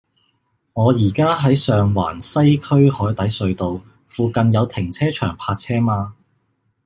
[0.73, 6.15] 我依家喺上環西區海底隧道，附近有停車場泊車嗎